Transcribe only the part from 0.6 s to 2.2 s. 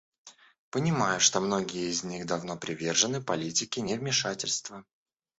Понимаю, что многие из